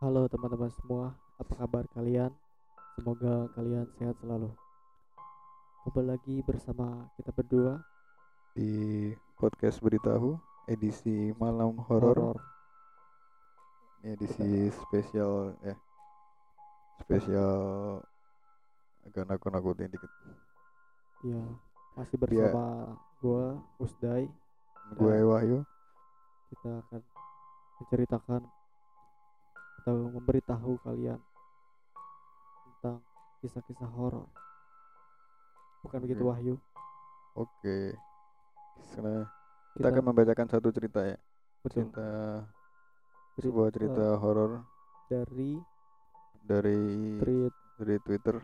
Halo 0.00 0.24
teman-teman 0.32 0.72
semua, 0.80 1.12
apa 1.36 1.60
kabar 1.60 1.84
kalian? 1.92 2.32
Semoga 2.96 3.52
kalian 3.52 3.84
sehat 4.00 4.16
selalu. 4.24 4.48
Kembali 5.84 6.16
lagi 6.16 6.40
bersama 6.40 7.04
kita 7.20 7.28
berdua 7.36 7.84
di 8.56 9.12
podcast 9.36 9.76
beritahu 9.84 10.40
edisi 10.72 11.36
malam 11.36 11.76
horor. 11.84 12.32
Ini 14.00 14.16
edisi 14.16 14.72
spesial 14.72 15.52
ya. 15.60 15.76
Spesial 17.04 18.00
agak 19.04 19.28
nakut-nakutin 19.28 19.92
dikit. 19.92 20.08
Ya, 21.28 21.44
masih 21.92 22.16
bersama 22.16 22.96
gua 23.20 23.60
Usdai. 23.76 24.32
Gue 24.96 25.20
Wahyu. 25.28 25.60
Kita 26.48 26.88
akan 26.88 27.04
menceritakan 27.84 28.59
atau 29.80 30.12
memberitahu 30.12 30.76
kalian 30.84 31.16
tentang 32.76 33.00
kisah-kisah 33.40 33.88
horor. 33.88 34.28
Bukan 35.80 35.98
begitu. 36.04 36.20
Wahyu? 36.28 36.54
Oke. 37.32 37.96
Sekarang 38.92 39.24
kita 39.72 39.80
Kita, 39.80 39.88
akan 39.88 40.04
membacakan 40.04 40.46
satu 40.52 40.68
cerita 40.68 41.00
ya. 41.04 41.16
betul, 41.64 41.88
Cerita 41.88 42.08
cerita 43.36 43.48
sebuah 43.48 43.68
cerita 43.72 44.04
horor 44.20 44.50
dari 45.08 45.56
dari 46.44 46.80
tweet 47.20 47.54
dari 47.80 47.96
Twitter. 48.04 48.34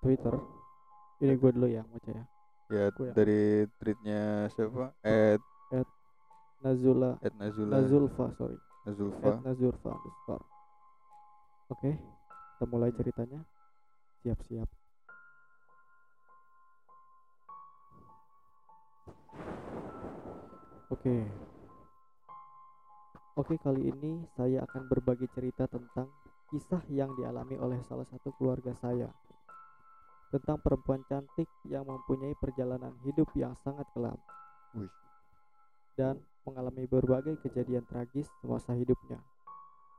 Twitter. 0.00 0.34
Ini 1.20 1.32
gue 1.36 1.50
dulu 1.52 1.68
yang 1.68 1.84
baca 1.88 2.10
ya. 2.12 2.24
Ya, 2.66 2.88
yang- 2.88 3.14
dari 3.14 3.64
tweetnya 3.78 4.48
siapa? 4.52 4.92
Ed 5.04 5.40
Nazula 6.64 7.20
Ed 7.20 7.34
Nazula 7.36 7.72
Nazulfa, 7.80 8.26
sorry. 8.36 8.56
Nazulfa. 8.88 9.28
At 9.28 9.44
Nazurfa 9.44 9.90
underscore. 9.92 10.44
Oke, 11.66 11.98
kita 11.98 12.64
mulai 12.70 12.94
ceritanya. 12.94 13.42
Siap-siap. 14.22 14.68
Oke. 20.94 21.16
Oke, 23.34 23.58
kali 23.58 23.90
ini 23.90 24.22
saya 24.38 24.62
akan 24.62 24.86
berbagi 24.86 25.26
cerita 25.34 25.66
tentang 25.66 26.06
kisah 26.54 26.80
yang 26.86 27.10
dialami 27.18 27.58
oleh 27.58 27.82
salah 27.82 28.06
satu 28.06 28.30
keluarga 28.38 28.70
saya. 28.78 29.10
Tentang 30.30 30.62
perempuan 30.62 31.02
cantik 31.10 31.50
yang 31.66 31.82
mempunyai 31.82 32.38
perjalanan 32.38 32.94
hidup 33.02 33.26
yang 33.34 33.54
sangat 33.58 33.86
kelam 33.94 34.18
Wih, 34.78 34.90
dan 35.98 36.22
mengalami 36.46 36.86
berbagai 36.86 37.42
kejadian 37.42 37.82
tragis 37.90 38.30
semasa 38.38 38.70
hidupnya. 38.74 39.18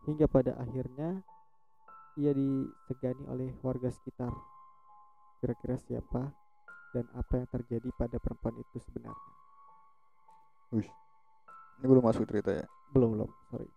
Hingga 0.07 0.31
pada 0.31 0.55
akhirnya 0.55 1.23
ia 2.17 2.33
disegani 2.33 3.23
oleh 3.29 3.49
warga 3.61 3.93
sekitar. 3.93 4.33
Kira-kira 5.37 5.77
siapa 5.77 6.33
dan 6.91 7.05
apa 7.13 7.45
yang 7.45 7.49
terjadi 7.53 7.89
pada 7.93 8.17
perempuan 8.17 8.57
itu 8.57 8.81
sebenarnya? 8.81 9.37
wih. 10.73 10.89
Ini 11.79 11.85
belum 11.85 12.03
masuk 12.03 12.27
cerita 12.27 12.51
ya. 12.51 12.65
Belum, 12.91 13.15
belum, 13.15 13.29
sorry. 13.53 13.69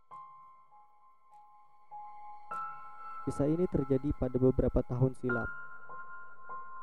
Kisah 3.28 3.46
ini 3.46 3.68
terjadi 3.68 4.08
pada 4.16 4.36
beberapa 4.40 4.80
tahun 4.88 5.12
silam, 5.20 5.46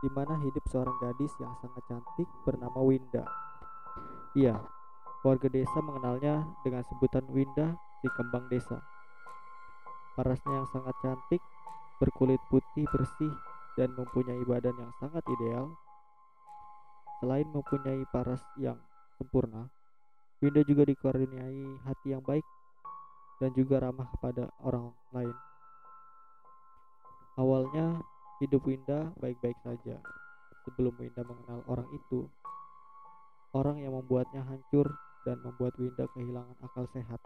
di 0.05 0.09
mana 0.13 0.37
hidup 0.45 0.61
seorang 0.69 0.93
gadis 1.01 1.33
yang 1.41 1.51
sangat 1.57 1.81
cantik 1.89 2.29
bernama 2.45 2.77
Winda. 2.85 3.25
Iya, 4.37 4.61
warga 5.25 5.49
desa 5.49 5.81
mengenalnya 5.81 6.45
dengan 6.61 6.85
sebutan 6.85 7.25
Winda 7.33 7.73
si 7.99 8.07
kembang 8.13 8.45
desa. 8.53 8.77
Parasnya 10.17 10.65
yang 10.65 10.67
sangat 10.73 10.97
cantik, 11.05 11.41
berkulit 12.01 12.41
putih 12.49 12.89
bersih, 12.89 13.29
dan 13.77 13.93
mempunyai 13.93 14.41
badan 14.49 14.73
yang 14.73 14.89
sangat 14.97 15.21
ideal. 15.29 15.69
Selain 17.21 17.45
mempunyai 17.53 18.01
paras 18.09 18.41
yang 18.57 18.81
sempurna, 19.21 19.69
Winda 20.41 20.65
juga 20.65 20.89
dikaruniai 20.89 21.81
hati 21.85 22.17
yang 22.17 22.25
baik 22.25 22.45
dan 23.37 23.53
juga 23.53 23.81
ramah 23.81 24.09
kepada 24.17 24.49
orang 24.65 24.89
lain. 25.13 25.33
Awalnya 27.37 28.01
hidup 28.41 28.65
Winda 28.65 29.13
baik-baik 29.21 29.57
saja. 29.61 30.01
Sebelum 30.65 30.97
Winda 30.97 31.21
mengenal 31.21 31.61
orang 31.69 31.89
itu, 31.93 32.25
orang 33.53 33.81
yang 33.81 33.93
membuatnya 33.93 34.41
hancur 34.41 34.89
dan 35.25 35.37
membuat 35.45 35.77
Winda 35.77 36.09
kehilangan 36.17 36.57
akal 36.65 36.85
sehat. 36.93 37.21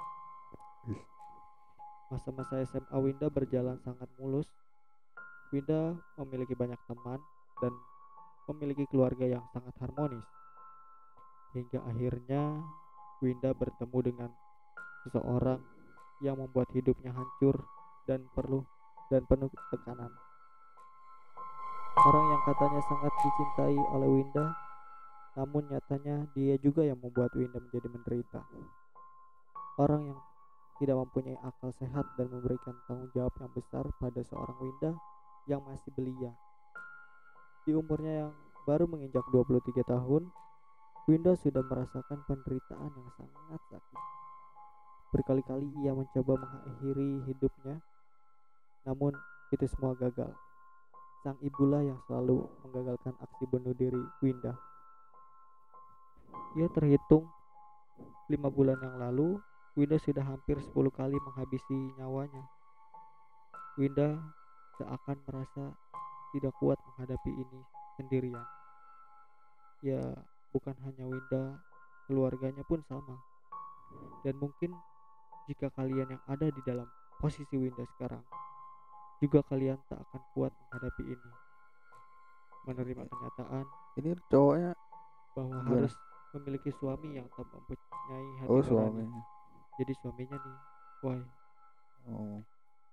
Masa-masa 2.12 2.60
SMA 2.68 2.98
Winda 3.00 3.32
berjalan 3.32 3.80
sangat 3.88 4.12
mulus. 4.20 4.44
Winda 5.56 5.96
memiliki 6.20 6.52
banyak 6.52 6.76
teman 6.84 7.24
dan 7.64 7.72
memiliki 8.52 8.84
keluarga 8.92 9.24
yang 9.24 9.48
sangat 9.56 9.72
harmonis. 9.80 10.28
Hingga 11.56 11.80
akhirnya 11.88 12.60
Winda 13.24 13.56
bertemu 13.56 14.00
dengan 14.04 14.30
seseorang 15.08 15.64
yang 16.20 16.36
membuat 16.36 16.68
hidupnya 16.76 17.16
hancur 17.16 17.64
dan 18.04 18.28
perlu 18.36 18.60
dan 19.08 19.24
penuh 19.24 19.48
tekanan. 19.72 20.12
Orang 22.02 22.26
yang 22.28 22.42
katanya 22.44 22.82
sangat 22.92 23.14
dicintai 23.24 23.78
oleh 23.96 24.10
Winda, 24.20 24.52
namun 25.40 25.64
nyatanya 25.72 26.28
dia 26.36 26.60
juga 26.60 26.84
yang 26.84 27.00
membuat 27.00 27.32
Winda 27.40 27.60
menjadi 27.60 27.88
menderita. 27.88 28.42
Orang 29.80 30.12
yang 30.12 30.20
tidak 30.82 30.98
mempunyai 30.98 31.38
akal 31.46 31.70
sehat 31.78 32.10
dan 32.18 32.26
memberikan 32.34 32.74
tanggung 32.90 33.14
jawab 33.14 33.30
yang 33.38 33.54
besar 33.54 33.86
pada 34.02 34.26
seorang 34.26 34.58
Winda 34.58 34.92
yang 35.46 35.62
masih 35.62 35.94
belia. 35.94 36.34
Di 37.62 37.78
umurnya 37.78 38.26
yang 38.26 38.34
baru 38.66 38.90
menginjak 38.90 39.22
23 39.30 39.86
tahun, 39.86 40.26
Winda 41.06 41.38
sudah 41.38 41.62
merasakan 41.62 42.26
penderitaan 42.26 42.90
yang 42.98 43.10
sangat 43.14 43.62
sakit. 43.70 44.02
Berkali-kali 45.14 45.70
ia 45.86 45.94
mencoba 45.94 46.42
mengakhiri 46.42 47.30
hidupnya, 47.30 47.78
namun 48.90 49.14
itu 49.54 49.70
semua 49.70 49.94
gagal. 49.94 50.34
Sang 51.22 51.38
ibulah 51.46 51.86
yang 51.86 52.02
selalu 52.10 52.50
menggagalkan 52.66 53.14
aksi 53.22 53.46
bunuh 53.46 53.78
diri 53.78 54.02
Winda. 54.26 54.58
Ia 56.58 56.66
terhitung 56.74 57.30
lima 58.32 58.50
bulan 58.50 58.80
yang 58.82 58.98
lalu, 58.98 59.38
Winda 59.72 59.96
sudah 59.96 60.24
hampir 60.28 60.60
10 60.60 60.76
kali 60.92 61.16
menghabisi 61.16 61.96
nyawanya. 61.96 62.44
Winda 63.80 64.20
seakan 64.76 65.16
merasa 65.24 65.72
tidak 66.36 66.52
kuat 66.60 66.76
menghadapi 66.92 67.32
ini 67.32 67.60
sendirian. 67.96 68.44
Ya, 69.80 70.04
bukan 70.52 70.76
hanya 70.84 71.08
Winda, 71.08 71.56
keluarganya 72.08 72.68
pun 72.68 72.84
sama. 72.92 73.16
Dan 74.28 74.36
mungkin 74.44 74.76
jika 75.48 75.72
kalian 75.72 76.20
yang 76.20 76.24
ada 76.28 76.52
di 76.52 76.62
dalam 76.68 76.88
posisi 77.24 77.56
Winda 77.56 77.88
sekarang, 77.96 78.24
juga 79.24 79.40
kalian 79.48 79.80
tak 79.88 80.04
akan 80.04 80.22
kuat 80.36 80.52
menghadapi 80.52 81.04
ini. 81.16 81.32
Menerima 82.68 83.04
kenyataan 83.10 83.66
Ini 83.98 84.16
cowoknya 84.32 84.72
bahwa 85.36 85.58
Gimana? 85.64 85.84
harus 85.84 85.94
memiliki 86.32 86.72
suami 86.80 87.20
yang 87.20 87.28
tak 87.36 87.44
mempunyai 87.44 88.30
hati 88.40 88.48
oh 88.52 88.62
nurani. 88.64 89.41
Jadi 89.82 89.98
suaminya 89.98 90.38
nih, 90.38 90.58
why? 91.02 91.20
Oh. 92.06 92.38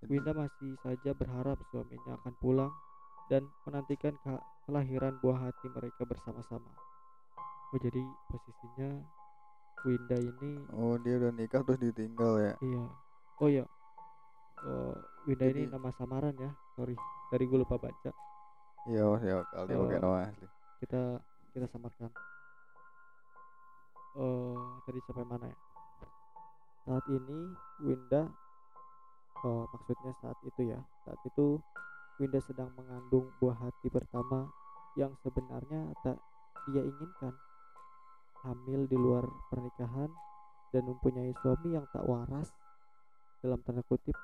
Winda 0.08 0.32
masih 0.32 0.72
saja 0.80 1.12
berharap 1.12 1.60
suaminya 1.68 2.16
akan 2.16 2.32
pulang 2.40 2.72
dan 3.28 3.44
menantikan 3.66 4.16
ke- 4.16 4.40
kelahiran 4.64 5.20
buah 5.20 5.36
hati 5.44 5.68
mereka 5.68 6.08
bersama-sama. 6.08 6.70
Oh 7.68 7.76
jadi 7.76 8.00
posisinya 8.24 9.04
Winda 9.84 10.16
ini 10.16 10.64
Oh 10.72 10.96
dia 10.96 11.20
udah 11.20 11.28
nikah 11.30 11.60
terus 11.60 11.76
ditinggal 11.78 12.40
ya. 12.40 12.54
iya. 12.64 12.84
Oh 13.36 13.48
iya. 13.52 13.64
Oh, 14.64 14.96
Winda 15.28 15.44
ini 15.44 15.68
Jadi- 15.68 15.72
nama 15.76 15.92
samaran 15.92 16.32
ya. 16.34 16.50
Sorry, 16.72 16.96
dari 17.28 17.44
gue 17.44 17.58
lupa 17.60 17.76
baca. 17.76 18.10
Iya 18.88 19.02
mas 19.04 19.20
ya 19.20 19.44
kali 19.44 19.76
pakai 19.76 20.00
nama 20.00 20.24
asli. 20.24 20.46
Kita 20.80 21.02
kita 21.52 21.66
samarkan. 21.68 22.08
Oh, 24.16 24.80
tadi 24.82 24.98
sampai 25.04 25.26
mana 25.28 25.46
ya? 25.46 25.58
Saat 26.88 27.04
ini 27.12 27.52
Winda 27.84 28.24
oh 29.44 29.68
maksudnya 29.76 30.16
saat 30.24 30.40
itu 30.40 30.72
ya. 30.72 30.80
Saat 31.04 31.20
itu 31.28 31.60
Winda 32.16 32.40
sedang 32.40 32.72
mengandung 32.80 33.28
buah 33.36 33.60
hati 33.60 33.92
pertama 33.92 34.48
yang 34.96 35.12
sebenarnya 35.20 35.92
tak 36.00 36.16
dia 36.72 36.80
inginkan. 36.80 37.36
Hamil 38.40 38.88
di 38.88 38.96
luar 38.96 39.28
pernikahan 39.52 40.08
dan 40.72 40.88
mempunyai 40.88 41.36
suami 41.44 41.76
yang 41.76 41.84
tak 41.92 42.08
waras 42.08 42.56
dalam 43.44 43.60
tanda 43.68 43.84
kutip 43.84 44.16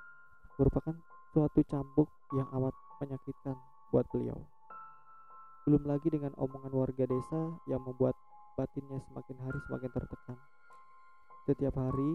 merupakan 0.57 0.97
suatu 1.37 1.61
cambuk 1.69 2.09
yang 2.33 2.49
amat 2.49 2.73
menyakitkan 3.05 3.61
buat 3.93 4.09
beliau. 4.09 4.41
Belum 5.69 5.85
lagi 5.85 6.09
dengan 6.09 6.33
omongan 6.41 6.73
warga 6.73 7.05
desa 7.05 7.61
yang 7.69 7.85
membuat 7.85 8.17
batinnya 8.57 9.05
semakin 9.05 9.37
hari 9.45 9.59
semakin 9.69 9.91
tertekan. 9.93 10.39
Setiap 11.45 11.77
hari, 11.77 12.13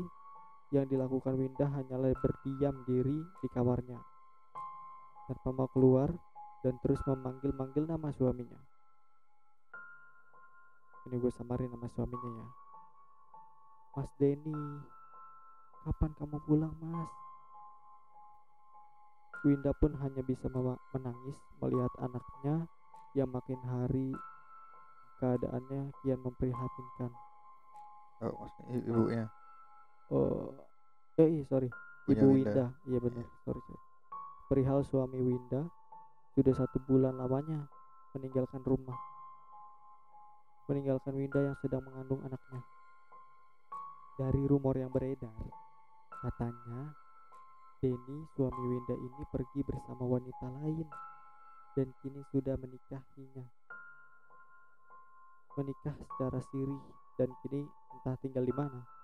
Yang 0.69 0.85
dilakukan 0.93 1.33
Winda 1.33 1.65
hanyalah 1.65 2.13
berdiam 2.21 2.75
diri 2.85 3.17
di 3.41 3.47
kamarnya 3.49 3.97
tanpa 5.45 5.69
keluar 5.73 6.09
dan 6.65 6.73
terus 6.81 6.97
memanggil-manggil 7.05 7.85
nama 7.85 8.09
suaminya. 8.13 8.57
Ini 11.09 11.15
gue 11.17 11.31
samarin 11.33 11.69
nama 11.69 11.85
suaminya 11.93 12.31
ya. 12.33 12.47
Mas 13.97 14.09
Denny, 14.21 14.57
kapan 15.85 16.11
kamu 16.17 16.37
pulang 16.45 16.73
mas? 16.81 17.13
Winda 19.45 19.71
pun 19.79 19.95
hanya 20.03 20.21
bisa 20.21 20.51
menangis 20.51 21.37
melihat 21.63 21.93
anaknya 22.03 22.67
yang 23.15 23.29
makin 23.31 23.57
hari 23.63 24.11
keadaannya 25.23 25.95
kian 26.03 26.19
memprihatinkan. 26.19 27.11
Oh, 28.19 28.35
maksudnya 28.35 28.75
ibunya. 28.83 29.25
Oh, 30.09 30.49
eh 31.21 31.29
iya, 31.29 31.43
sorry, 31.45 31.69
Punya 32.09 32.25
Ibu 32.25 32.33
Winda. 32.33 32.49
Winda, 32.49 32.65
iya 32.89 32.97
benar, 32.97 33.25
sorry, 33.45 33.61
sorry. 33.61 33.83
Perihal 34.49 34.81
suami 34.81 35.21
Winda 35.21 35.61
sudah 36.33 36.53
satu 36.57 36.81
bulan 36.89 37.13
lamanya 37.13 37.69
meninggalkan 38.17 38.65
rumah, 38.65 38.97
meninggalkan 40.65 41.13
Winda 41.13 41.53
yang 41.53 41.57
sedang 41.61 41.85
mengandung 41.85 42.25
anaknya. 42.25 42.61
Dari 44.17 44.41
rumor 44.49 44.73
yang 44.81 44.89
beredar, 44.89 45.31
katanya 46.25 46.89
Denny 47.79 48.25
suami 48.33 48.63
Winda 48.65 48.97
ini 48.97 49.23
pergi 49.29 49.61
bersama 49.61 50.09
wanita 50.09 50.49
lain 50.57 50.89
dan 51.77 51.87
kini 52.01 52.25
sudah 52.33 52.57
menikahinya. 52.57 53.45
Menikah 55.53 55.95
secara 55.95 56.41
siri 56.49 56.79
dan 57.15 57.29
kini 57.45 57.61
entah 57.93 58.17
tinggal 58.19 58.43
di 58.43 58.55
mana. 58.57 58.98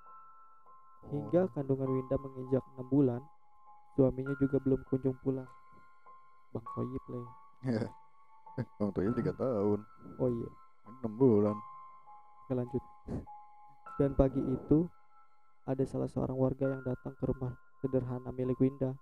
Hingga 1.13 1.53
kandungan 1.53 1.89
Winda 1.89 2.17
menginjak 2.17 2.63
6 2.77 2.89
bulan, 2.89 3.21
suaminya 3.93 4.33
juga 4.41 4.57
belum 4.61 4.81
kunjung 4.89 5.17
pulang. 5.21 5.47
Bang 6.55 6.65
Toyib. 6.73 7.03
Eh, 7.67 7.87
Bang 8.79 8.91
Toyib 8.95 9.13
tiga 9.19 9.35
tahun. 9.35 9.79
Oh 10.17 10.29
iya, 10.31 10.49
enam 10.87 11.13
bulan. 11.19 11.57
oke 12.45 12.53
lanjut. 12.55 12.83
Dan 13.99 14.15
pagi 14.15 14.39
itu, 14.39 14.87
ada 15.65 15.83
salah 15.87 16.09
seorang 16.09 16.37
warga 16.37 16.65
yang 16.67 16.83
datang 16.83 17.15
ke 17.17 17.23
rumah 17.25 17.53
sederhana 17.79 18.29
milik 18.31 18.59
Winda 18.61 18.93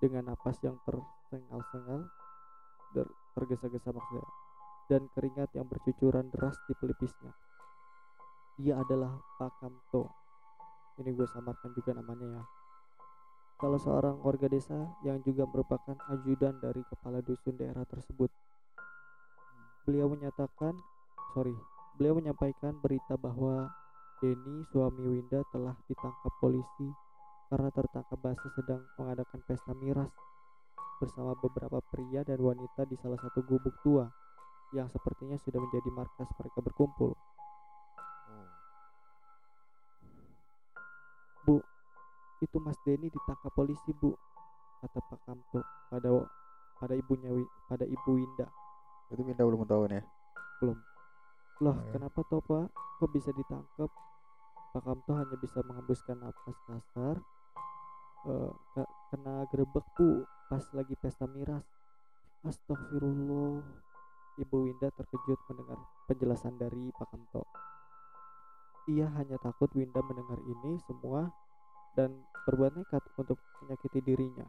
dengan 0.00 0.32
napas 0.32 0.56
yang 0.64 0.76
tersengal-sengal, 0.84 2.08
tergesa-gesa 3.36 3.92
maksudnya, 3.92 4.26
dan 4.90 5.06
keringat 5.14 5.50
yang 5.54 5.68
bercucuran 5.68 6.26
deras 6.34 6.56
di 6.66 6.74
pelipisnya. 6.74 7.32
Dia 8.60 8.82
adalah 8.82 9.14
Pak 9.38 9.62
Kamto. 9.62 10.19
Ini 11.00 11.16
gue 11.16 11.24
samarkan 11.24 11.72
juga 11.72 11.96
namanya 11.96 12.28
ya. 12.28 12.42
Salah 13.56 13.80
seorang 13.80 14.20
warga 14.20 14.52
desa 14.52 14.76
yang 15.00 15.20
juga 15.24 15.48
merupakan 15.48 15.96
ajudan 16.12 16.60
dari 16.60 16.84
kepala 16.84 17.24
dusun 17.24 17.56
daerah 17.56 17.88
tersebut. 17.88 18.28
Beliau 19.88 20.12
menyatakan, 20.12 20.76
sorry, 21.32 21.56
beliau 21.96 22.20
menyampaikan 22.20 22.76
berita 22.84 23.16
bahwa 23.16 23.72
Denny 24.20 24.68
suami 24.68 25.00
Winda 25.00 25.40
telah 25.48 25.72
ditangkap 25.88 26.32
polisi 26.44 26.88
karena 27.48 27.72
tertangkap 27.72 28.20
basah 28.20 28.52
sedang 28.52 28.84
mengadakan 29.00 29.40
pesta 29.48 29.72
miras 29.80 30.12
bersama 31.00 31.32
beberapa 31.40 31.80
pria 31.88 32.20
dan 32.28 32.36
wanita 32.44 32.84
di 32.84 33.00
salah 33.00 33.16
satu 33.16 33.40
gubuk 33.40 33.72
tua 33.80 34.04
yang 34.76 34.86
sepertinya 34.92 35.40
sudah 35.40 35.56
menjadi 35.56 35.88
markas 35.96 36.28
mereka 36.36 36.60
berkumpul. 36.60 37.16
Itu 42.40 42.56
Mas 42.56 42.76
Denny 42.88 43.12
ditangkap 43.12 43.52
polisi, 43.52 43.92
Bu, 44.00 44.16
kata 44.80 44.96
Pak 44.96 45.20
Kamto 45.28 45.60
pada 45.92 46.08
pada 46.80 46.94
ibunya 46.96 47.28
pada 47.68 47.84
ibu 47.84 48.16
Winda. 48.16 48.48
Itu 49.12 49.20
Winda 49.20 49.44
belum 49.44 49.68
tahu 49.68 49.92
nih. 49.92 50.00
Belum. 50.64 50.78
Loh, 51.60 51.76
Oh, 51.76 51.84
ya. 51.84 51.92
kenapa 51.92 52.24
toh, 52.32 52.40
Pak? 52.40 52.72
Kok 52.72 53.10
bisa 53.12 53.28
ditangkap? 53.36 53.92
Pak 54.72 54.82
Kamto 54.84 55.12
hanya 55.12 55.36
bisa 55.36 55.60
mengembuskan 55.60 56.16
napas 56.16 56.56
kasar. 56.64 57.16
Ke- 58.72 58.92
kena 59.12 59.44
gerebek, 59.52 59.84
Bu, 59.92 60.24
pas 60.48 60.64
lagi 60.72 60.96
pesta 60.96 61.28
miras. 61.28 61.64
Astagfirullah. 62.40 63.60
Ibu 64.40 64.56
Winda 64.64 64.88
terkejut 64.96 65.36
mendengar 65.52 65.76
penjelasan 66.08 66.56
dari 66.56 66.88
Pak 66.96 67.12
Kamto. 67.12 67.44
Ia 68.90 69.06
hanya 69.14 69.38
takut 69.38 69.70
Winda 69.78 70.02
mendengar 70.02 70.42
ini 70.50 70.74
semua 70.90 71.30
dan 71.94 72.10
berbuat 72.42 72.74
nekat 72.74 73.06
untuk 73.14 73.38
menyakiti 73.62 74.02
dirinya. 74.02 74.42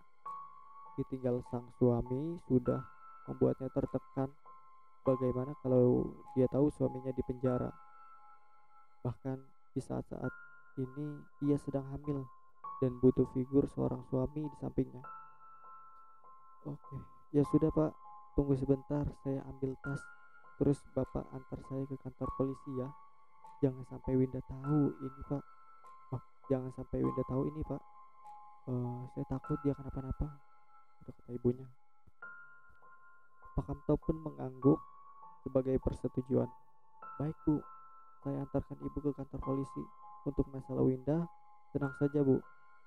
Ditinggal 0.97 1.45
sang 1.53 1.69
suami 1.77 2.41
sudah 2.49 2.81
membuatnya 3.29 3.69
tertekan. 3.69 4.33
Bagaimana 5.05 5.53
kalau 5.61 6.09
dia 6.33 6.49
tahu 6.49 6.73
suaminya 6.73 7.13
di 7.13 7.21
penjara? 7.21 7.69
Bahkan 9.05 9.38
di 9.77 9.81
saat-saat 9.81 10.33
ini 10.81 11.21
ia 11.45 11.57
sedang 11.61 11.85
hamil 11.93 12.25
dan 12.81 12.97
butuh 12.97 13.29
figur 13.38 13.69
seorang 13.69 14.01
suami 14.09 14.41
di 14.41 14.57
sampingnya. 14.57 15.05
Oke, 16.65 16.97
ya 17.33 17.45
sudah 17.45 17.69
Pak, 17.69 17.93
tunggu 18.33 18.57
sebentar, 18.57 19.05
saya 19.21 19.45
ambil 19.53 19.77
tas. 19.85 20.01
Terus 20.57 20.81
Bapak 20.93 21.29
antar 21.29 21.61
saya 21.69 21.85
ke 21.85 21.97
kantor 22.01 22.29
polisi 22.38 22.71
ya. 22.77 22.89
Jangan 23.62 23.86
sampai 23.94 24.18
Winda 24.18 24.42
tahu 24.50 24.90
ini 24.90 25.22
Pak. 25.30 25.44
Oh, 26.18 26.24
jangan 26.50 26.74
sampai 26.74 26.98
Winda 27.06 27.24
tahu 27.30 27.46
ini 27.46 27.62
Pak. 27.62 27.81
Eh, 28.74 29.02
saya 29.13 29.25
takut 29.30 29.58
dia 29.62 29.78
kenapa-napa. 29.78 30.28
Itu 31.06 31.13
kata 31.13 31.31
ibunya. 31.38 31.69
Pak 33.54 33.63
Kamto 33.69 33.94
pun 34.02 34.18
mengangguk 34.25 34.81
sebagai 35.46 35.78
persetujuan. 35.78 36.50
Baik 37.22 37.38
Bu, 37.46 37.62
saya 38.25 38.42
antarkan 38.42 38.81
ibu 38.81 38.98
ke 38.98 39.12
kantor 39.13 39.42
polisi. 39.46 39.84
Untuk 40.25 40.50
masalah 40.50 40.81
Winda, 40.81 41.30
tenang 41.69 41.94
saja 42.02 42.25
Bu, 42.25 42.42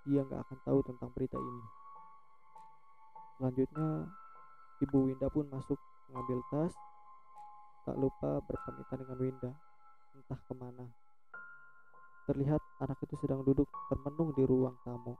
dia 0.06 0.26
nggak 0.26 0.42
akan 0.42 0.58
tahu 0.66 0.78
tentang 0.90 1.10
berita 1.14 1.38
ini. 1.38 1.64
Selanjutnya, 3.38 4.10
ibu 4.82 4.98
Winda 5.06 5.30
pun 5.30 5.46
masuk 5.54 5.78
mengambil 6.10 6.42
tas, 6.50 6.74
tak 7.86 7.94
lupa 7.94 8.42
berpamitan 8.46 8.98
dengan 9.06 9.18
Winda, 9.22 9.50
entah 10.14 10.38
ke 10.46 10.54
mana. 10.54 10.86
Terlihat 12.30 12.62
anak 12.80 12.98
itu 13.04 13.18
sedang 13.20 13.44
duduk 13.44 13.68
termenung 13.90 14.32
di 14.32 14.46
ruang 14.46 14.78
tamu. 14.86 15.18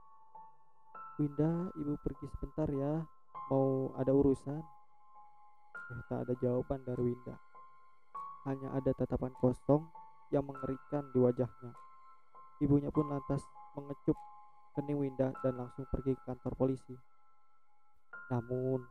Winda, 1.21 1.69
ibu 1.79 1.95
pergi 2.01 2.27
sebentar 2.35 2.67
ya, 2.71 3.03
mau 3.51 3.93
ada 3.99 4.11
urusan. 4.11 4.63
Eh, 5.85 6.01
tak 6.09 6.25
ada 6.25 6.33
jawaban 6.41 6.81
dari 6.81 7.13
Winda. 7.13 7.35
Hanya 8.49 8.73
ada 8.73 8.91
tatapan 8.97 9.31
kosong 9.37 9.85
yang 10.33 10.47
mengerikan 10.47 11.05
di 11.13 11.19
wajahnya. 11.21 11.71
Ibunya 12.63 12.89
pun 12.89 13.11
lantas 13.11 13.43
mengecup 13.77 14.17
kening 14.75 14.99
Winda 14.99 15.31
dan 15.45 15.55
langsung 15.55 15.85
pergi 15.91 16.17
ke 16.17 16.23
kantor 16.25 16.53
polisi. 16.57 16.95
Namun, 18.33 18.81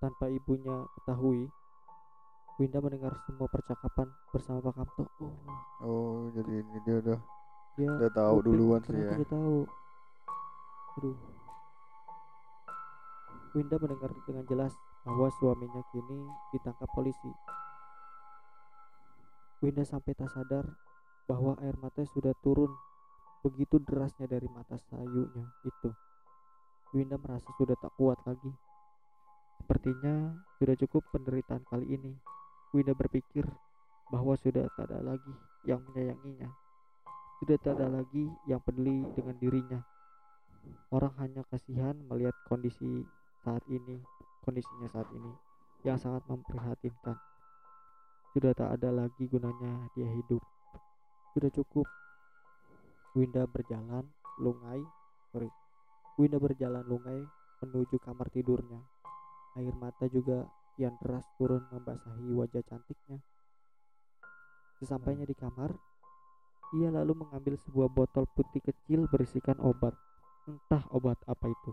tanpa 0.00 0.32
ibunya 0.32 0.88
ketahui, 0.96 1.44
Winda 2.60 2.76
mendengar 2.76 3.16
semua 3.24 3.48
percakapan 3.48 4.04
bersama 4.28 4.60
Pak 4.60 4.74
Kamto. 4.76 5.04
Oh, 5.24 5.32
Oh, 5.80 6.16
jadi 6.36 6.60
ini 6.60 6.76
dia 6.84 7.00
udah 7.00 7.18
dia 7.72 7.88
udah 7.88 8.10
tahu 8.12 8.36
duluan 8.44 8.84
sih 8.84 8.92
ya. 8.92 9.16
dia 9.16 9.24
tahu. 9.24 9.64
Aduh. 11.00 11.16
Winda 13.56 13.76
mendengar 13.80 14.12
dengan 14.28 14.44
jelas 14.44 14.72
bahwa 15.08 15.32
suaminya 15.40 15.80
kini 15.88 16.20
ditangkap 16.52 16.84
polisi. 16.92 17.32
Winda 19.64 19.80
sampai 19.80 20.12
tak 20.12 20.28
sadar 20.28 20.68
bahwa 21.24 21.56
air 21.64 21.76
mata 21.80 22.04
sudah 22.04 22.36
turun 22.44 22.68
begitu 23.40 23.80
derasnya 23.80 24.28
dari 24.28 24.52
mata 24.52 24.76
sayunya 24.92 25.48
itu. 25.64 25.90
Winda 26.92 27.16
merasa 27.16 27.48
sudah 27.56 27.76
tak 27.80 27.96
kuat 27.96 28.20
lagi. 28.28 28.52
Sepertinya 29.56 30.36
sudah 30.60 30.76
cukup 30.76 31.08
penderitaan 31.08 31.64
kali 31.64 31.96
ini. 31.96 32.12
Winda 32.70 32.94
berpikir 32.94 33.42
bahwa 34.14 34.38
sudah 34.38 34.70
tak 34.78 34.90
ada 34.90 35.02
lagi 35.02 35.34
yang 35.66 35.82
menyayanginya. 35.90 36.46
Sudah 37.42 37.58
tak 37.58 37.82
ada 37.82 37.90
lagi 37.90 38.30
yang 38.46 38.62
peduli 38.62 39.02
dengan 39.18 39.34
dirinya. 39.42 39.80
Orang 40.94 41.10
hanya 41.18 41.42
kasihan 41.50 41.98
melihat 42.06 42.36
kondisi 42.46 43.02
saat 43.42 43.64
ini, 43.66 43.98
kondisinya 44.46 44.86
saat 44.92 45.08
ini 45.10 45.32
yang 45.82 45.98
sangat 45.98 46.22
memprihatinkan. 46.30 47.16
Sudah 48.30 48.54
tak 48.54 48.78
ada 48.78 48.94
lagi 48.94 49.26
gunanya 49.26 49.90
dia 49.98 50.06
hidup. 50.06 50.42
Sudah 51.34 51.50
cukup. 51.50 51.90
Winda 53.18 53.50
berjalan 53.50 54.06
lungai, 54.38 54.78
sorry. 55.34 55.50
Winda 56.14 56.38
berjalan 56.38 56.86
lungai 56.86 57.26
menuju 57.58 57.98
kamar 57.98 58.30
tidurnya. 58.30 58.78
Air 59.58 59.74
mata 59.74 60.06
juga 60.06 60.46
kian 60.74 60.94
deras 61.02 61.26
turun 61.36 61.64
membasahi 61.70 62.30
wajah 62.34 62.62
cantiknya. 62.66 63.18
Sesampainya 64.80 65.28
di 65.28 65.36
kamar, 65.36 65.76
Ia 66.70 66.86
lalu 66.94 67.26
mengambil 67.26 67.58
sebuah 67.58 67.90
botol 67.90 68.30
putih 68.30 68.62
kecil 68.62 69.10
berisikan 69.10 69.58
obat. 69.58 69.90
Entah 70.46 70.86
obat 70.94 71.18
apa 71.26 71.50
itu. 71.50 71.72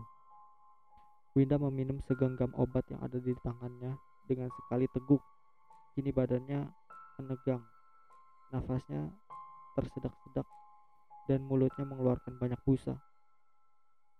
Winda 1.37 1.61
meminum 1.61 2.01
segenggam 2.01 2.49
obat 2.57 2.81
yang 2.89 3.05
ada 3.05 3.21
di 3.21 3.37
tangannya 3.45 3.93
dengan 4.25 4.49
sekali 4.49 4.89
teguk. 4.89 5.21
Kini 5.93 6.09
badannya 6.09 6.65
menegang. 7.21 7.61
Nafasnya 8.49 9.13
tersedak-sedak 9.77 10.49
dan 11.29 11.45
mulutnya 11.45 11.85
mengeluarkan 11.85 12.41
banyak 12.41 12.57
busa. 12.65 12.97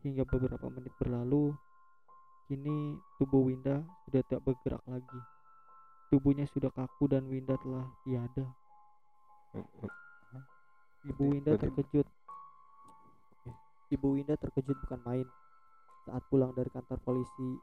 Hingga 0.06 0.30
beberapa 0.30 0.70
menit 0.70 0.94
berlalu, 1.02 1.58
kini 2.48 2.96
tubuh 3.20 3.52
Winda 3.52 3.84
sudah 4.08 4.24
tidak 4.24 4.42
bergerak 4.48 4.84
lagi. 4.88 5.20
Tubuhnya 6.08 6.48
sudah 6.48 6.72
kaku 6.72 7.12
dan 7.12 7.28
Winda 7.28 7.60
telah 7.60 7.84
tiada. 8.08 8.48
Ibu 11.04 11.24
Winda 11.36 11.60
terkejut. 11.60 12.08
Ibu 13.92 14.08
Winda 14.16 14.40
terkejut 14.40 14.76
bukan 14.88 15.00
main 15.04 15.28
saat 16.08 16.24
pulang 16.32 16.56
dari 16.56 16.72
kantor 16.72 17.04
polisi 17.04 17.60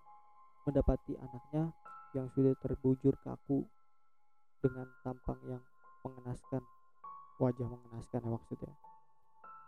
mendapati 0.68 1.16
anaknya 1.16 1.72
yang 2.12 2.28
sudah 2.36 2.52
terbujur 2.60 3.16
kaku 3.24 3.64
dengan 4.60 4.88
tampang 5.04 5.40
yang 5.48 5.60
mengenaskan, 6.04 6.60
wajah 7.40 7.68
mengenaskan 7.68 8.20
ya 8.24 8.30
maksudnya. 8.32 8.72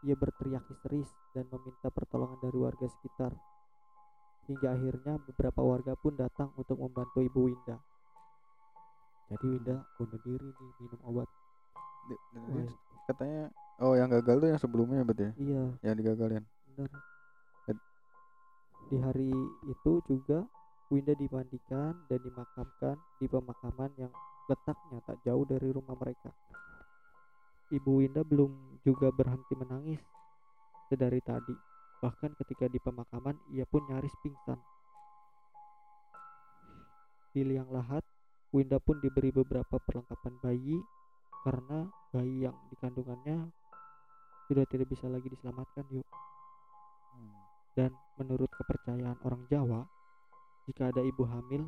Ia 0.04 0.14
berteriak 0.16 0.64
histeris 0.68 1.08
dan 1.32 1.48
meminta 1.48 1.88
pertolongan 1.88 2.40
dari 2.40 2.58
warga 2.60 2.84
sekitar. 2.88 3.32
Hingga 4.46 4.68
akhirnya 4.78 5.14
beberapa 5.26 5.60
warga 5.62 5.92
pun 5.98 6.14
datang 6.14 6.54
untuk 6.54 6.78
membantu 6.78 7.18
Ibu 7.18 7.40
Winda. 7.50 7.76
Jadi 9.26 9.46
Winda 9.58 9.82
bunuh 9.98 10.20
diri 10.22 10.48
nih 10.54 10.70
minum 10.78 11.00
obat. 11.02 11.28
Di- 12.06 12.22
katanya 13.10 13.50
oh 13.82 13.94
yang 13.98 14.10
gagal 14.10 14.38
tuh 14.38 14.48
yang 14.54 14.60
sebelumnya 14.62 15.02
berarti 15.02 15.26
ya? 15.26 15.32
iya, 15.38 15.62
Yang 15.82 15.94
digagalin. 16.02 16.44
benar. 16.74 16.90
Ed- 17.66 17.86
Di 18.86 18.96
hari 19.02 19.30
itu 19.66 19.92
juga 20.06 20.46
Winda 20.94 21.14
dimandikan 21.18 21.98
dan 22.06 22.18
dimakamkan 22.22 22.94
di 23.18 23.26
pemakaman 23.26 23.90
yang 23.98 24.12
letaknya 24.46 25.02
tak 25.02 25.18
jauh 25.26 25.42
dari 25.42 25.74
rumah 25.74 25.98
mereka. 25.98 26.30
Ibu 27.74 27.98
Winda 27.98 28.22
belum 28.22 28.78
juga 28.86 29.10
berhenti 29.10 29.58
menangis 29.58 29.98
sedari 30.86 31.18
tadi. 31.18 31.50
Bahkan 32.06 32.38
ketika 32.38 32.70
di 32.70 32.78
pemakaman 32.78 33.34
ia 33.50 33.66
pun 33.66 33.82
nyaris 33.90 34.14
pingsan. 34.22 34.62
Di 37.34 37.42
liang 37.42 37.66
lahat, 37.74 38.06
Winda 38.54 38.78
pun 38.78 39.02
diberi 39.02 39.34
beberapa 39.34 39.82
perlengkapan 39.82 40.38
bayi 40.38 40.78
karena 41.42 41.90
bayi 42.14 42.46
yang 42.46 42.54
dikandungannya 42.70 43.50
sudah 44.46 44.62
tidak 44.70 44.86
bisa 44.86 45.10
lagi 45.10 45.26
diselamatkan 45.26 45.82
yuk. 45.90 46.06
Dan 47.74 47.90
menurut 48.22 48.54
kepercayaan 48.54 49.18
orang 49.26 49.42
Jawa, 49.50 49.82
jika 50.70 50.94
ada 50.94 51.02
ibu 51.02 51.26
hamil 51.26 51.66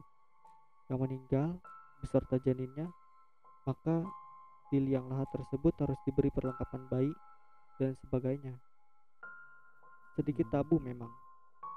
yang 0.87 1.03
meninggal 1.03 1.59
beserta 1.99 2.39
janinnya, 2.47 2.87
maka 3.67 4.07
di 4.71 4.79
liang 4.87 5.11
lahat 5.11 5.27
tersebut 5.35 5.75
harus 5.83 5.99
diberi 6.07 6.31
perlengkapan 6.31 6.87
bayi 6.87 7.13
dan 7.83 7.99
sebagainya. 8.07 8.68
Sedikit 10.19 10.51
tabu 10.51 10.83
memang, 10.83 11.15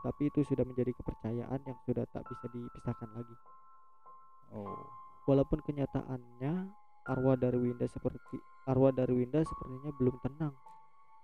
tapi 0.02 0.34
itu 0.34 0.42
sudah 0.42 0.66
menjadi 0.66 0.90
kepercayaan 0.98 1.62
yang 1.62 1.78
sudah 1.86 2.10
tak 2.10 2.26
bisa 2.26 2.50
dipisahkan 2.50 3.10
lagi. 3.14 3.38
Oh. 4.58 4.82
Walaupun 5.30 5.62
kenyataannya 5.62 6.74
arwah 7.06 7.38
dari 7.38 7.58
Winda 7.58 7.86
seperti 7.86 8.38
arwah 8.70 8.94
dari 8.94 9.14
Winda 9.14 9.42
sepertinya 9.42 9.90
belum 9.98 10.16
tenang 10.22 10.54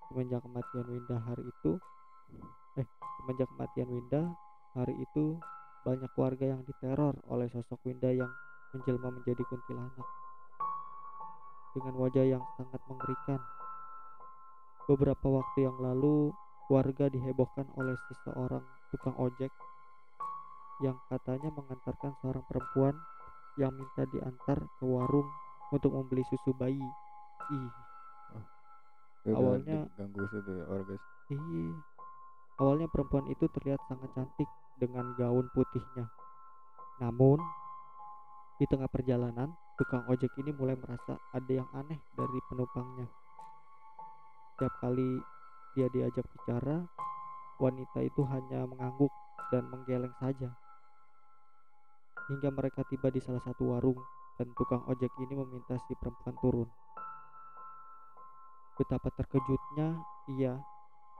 semenjak 0.10 0.42
kematian 0.42 0.88
Winda 0.90 1.18
hari 1.22 1.44
itu 1.46 1.78
eh 2.82 2.88
semenjak 3.22 3.48
kematian 3.54 3.90
Winda 3.94 4.22
hari 4.74 4.94
itu 4.98 5.38
banyak 5.86 6.10
warga 6.18 6.46
yang 6.58 6.62
diteror 6.66 7.14
oleh 7.30 7.46
sosok 7.54 7.78
Winda 7.86 8.10
yang 8.10 8.30
menjelma 8.74 9.14
menjadi 9.14 9.42
kuntilanak 9.46 10.08
dengan 11.78 11.94
wajah 12.02 12.26
yang 12.26 12.44
sangat 12.58 12.82
mengerikan 12.90 13.42
beberapa 14.90 15.28
waktu 15.30 15.70
yang 15.70 15.78
lalu 15.78 16.34
warga 16.68 17.08
dihebohkan 17.08 17.68
oleh 17.80 17.96
seseorang 18.12 18.64
tukang 18.92 19.16
ojek 19.16 19.52
yang 20.84 20.96
katanya 21.10 21.50
mengantarkan 21.56 22.14
seorang 22.22 22.44
perempuan 22.46 22.96
yang 23.58 23.74
minta 23.74 24.06
diantar 24.14 24.62
ke 24.78 24.86
warung 24.86 25.26
untuk 25.74 25.92
membeli 25.96 26.22
susu 26.30 26.54
bayi. 26.56 26.84
Ih, 27.52 27.72
Ya 29.28 29.36
udah 29.36 29.60
Awalnya- 29.60 29.86
diganggu 29.92 30.24
situ 30.32 30.52
ya 30.56 30.64
warga. 30.72 30.96
iya. 31.28 31.76
Awalnya 32.64 32.88
perempuan 32.88 33.28
itu 33.28 33.44
terlihat 33.52 33.82
sangat 33.92 34.08
cantik 34.16 34.48
dengan 34.80 35.12
gaun 35.20 35.52
putihnya. 35.52 36.08
Namun, 37.04 37.36
di 38.56 38.66
tengah 38.72 38.88
perjalanan, 38.88 39.52
tukang 39.76 40.08
ojek 40.08 40.32
ini 40.40 40.56
mulai 40.56 40.80
merasa 40.80 41.20
ada 41.36 41.52
yang 41.52 41.68
aneh 41.76 42.00
dari 42.16 42.40
penumpangnya. 42.48 43.08
Setiap 44.56 44.74
kali 44.80 45.20
dia 45.78 45.86
diajak 45.94 46.26
bicara, 46.34 46.90
wanita 47.62 48.02
itu 48.02 48.26
hanya 48.26 48.66
mengangguk 48.66 49.14
dan 49.54 49.70
menggeleng 49.70 50.14
saja. 50.18 50.50
Hingga 52.34 52.50
mereka 52.50 52.82
tiba 52.90 53.14
di 53.14 53.22
salah 53.22 53.40
satu 53.46 53.78
warung 53.78 54.02
dan 54.42 54.50
tukang 54.58 54.82
ojek 54.90 55.14
ini 55.22 55.38
meminta 55.38 55.78
si 55.86 55.94
perempuan 56.02 56.34
turun. 56.42 56.70
Betapa 58.82 59.14
terkejutnya 59.14 60.02
ia 60.42 60.58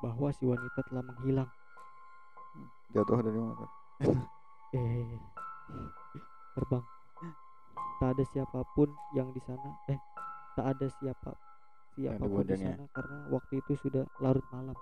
bahwa 0.02 0.34
si 0.34 0.50
wanita 0.50 0.82
telah 0.90 1.06
menghilang. 1.06 1.50
Jatuh 2.98 3.22
dari 3.22 3.38
motor. 3.38 3.70
Eh, 4.76 5.16
terbang. 6.60 6.84
Tak 8.04 8.20
ada 8.20 8.24
siapa 8.36 8.68
pun 8.76 8.92
yang 9.16 9.32
di 9.32 9.40
sana. 9.48 9.80
Eh, 9.88 9.96
tak 10.60 10.76
ada 10.76 10.92
siapa 10.92 11.47
siapa 11.98 12.26
pun 12.30 12.46
di 12.46 12.54
sana 12.62 12.86
karena 12.94 13.18
waktu 13.34 13.54
itu 13.66 13.74
sudah 13.82 14.04
larut 14.22 14.46
malam. 14.54 14.78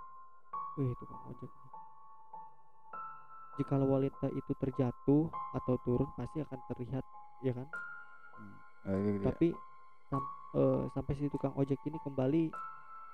Wih, 0.76 0.92
tukang 1.00 1.22
ojek. 1.32 1.52
Jikalau 3.56 3.88
wanita 3.88 4.28
itu 4.36 4.52
terjatuh 4.60 5.32
atau 5.56 5.76
turun 5.88 6.12
pasti 6.20 6.44
akan 6.44 6.60
terlihat, 6.68 7.04
ya 7.40 7.56
kan? 7.56 7.68
Nah, 8.84 9.00
ini 9.00 9.24
dia. 9.24 9.32
Tapi 9.32 9.48
sam- 10.12 10.34
eh, 10.60 10.84
sampai 10.92 11.14
si 11.16 11.32
tukang 11.32 11.56
ojek 11.56 11.80
ini 11.88 11.96
kembali 12.04 12.52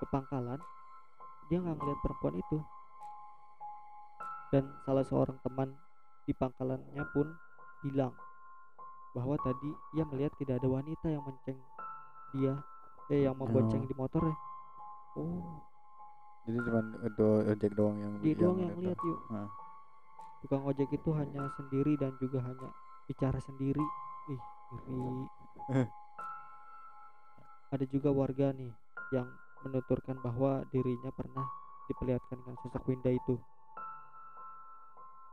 ke 0.02 0.04
pangkalan, 0.10 0.58
dia 1.46 1.62
nggak 1.62 1.78
ngeliat 1.78 1.98
perempuan 2.02 2.34
itu. 2.34 2.58
Dan 4.50 4.66
salah 4.82 5.06
seorang 5.06 5.38
teman 5.46 5.70
di 6.26 6.34
pangkalannya 6.34 7.04
pun 7.14 7.30
bilang 7.86 8.12
bahwa 9.14 9.38
tadi 9.40 9.70
ia 9.94 10.04
melihat 10.10 10.34
tidak 10.42 10.58
ada 10.58 10.68
wanita 10.68 11.06
yang 11.06 11.22
menceng 11.22 11.58
dia, 12.34 12.54
eh 13.12 13.28
yang 13.28 13.36
membonceng 13.36 13.84
Oh. 13.84 13.88
di 13.88 13.94
motor 13.94 14.22
ya. 14.24 14.36
Oh, 15.20 15.44
Jadi 16.48 16.58
cuman 16.58 16.86
itu 17.04 17.26
ojek 17.52 17.72
doang 17.76 17.96
yang 18.00 18.12
dia 18.24 18.34
doang 18.34 18.58
yang 18.58 18.72
ngeliat 18.74 18.96
lihat 18.96 19.00
yuk. 19.04 19.20
Nah. 19.28 19.48
Tukang 20.42 20.64
ojek 20.66 20.88
itu 20.90 21.10
hanya 21.14 21.46
sendiri 21.54 21.94
dan 22.00 22.16
juga 22.18 22.42
hanya 22.42 22.68
bicara 23.06 23.38
sendiri. 23.38 23.84
Ih, 24.32 24.42
ngeri. 24.90 25.24
Ada 27.70 27.84
juga 27.86 28.10
warga 28.10 28.50
nih 28.50 28.72
yang 29.14 29.28
menuturkan 29.62 30.18
bahwa 30.18 30.66
dirinya 30.74 31.14
pernah 31.14 31.46
diperlihatkan 31.86 32.42
dengan 32.42 32.56
sosok 32.64 32.82
Winda 32.90 33.12
itu. 33.12 33.38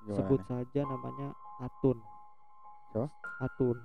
Gimana 0.05 0.15
Sebut 0.19 0.41
saja 0.45 0.81
namanya 0.85 1.33
Atun. 1.63 1.97
Atun. 3.39 3.77